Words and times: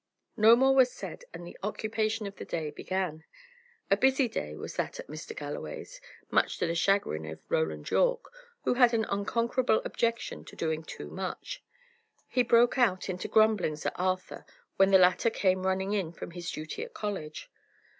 No 0.35 0.55
more 0.55 0.73
was 0.73 0.91
said, 0.91 1.25
and 1.31 1.45
the 1.45 1.55
occupation 1.61 2.25
of 2.25 2.37
the 2.37 2.43
day 2.43 2.71
began. 2.71 3.23
A 3.91 3.95
busy 3.95 4.27
day 4.27 4.55
was 4.55 4.75
that 4.75 4.99
at 4.99 5.05
Mr. 5.05 5.35
Galloway's, 5.37 6.01
much 6.31 6.57
to 6.57 6.65
the 6.65 6.73
chagrin 6.73 7.27
of 7.27 7.37
Roland 7.49 7.87
Yorke, 7.91 8.33
who 8.63 8.73
had 8.73 8.95
an 8.95 9.05
unconquerable 9.09 9.79
objection 9.85 10.43
to 10.45 10.55
doing 10.55 10.81
too 10.83 11.11
much. 11.11 11.63
He 12.27 12.41
broke 12.41 12.79
out 12.79 13.09
into 13.09 13.27
grumblings 13.27 13.85
at 13.85 13.93
Arthur, 13.95 14.43
when 14.77 14.89
the 14.89 14.97
latter 14.97 15.29
came 15.29 15.67
running 15.67 15.93
in 15.93 16.13
from 16.13 16.31
his 16.31 16.49
duty 16.49 16.81
at 16.83 16.95
college. 16.95 17.51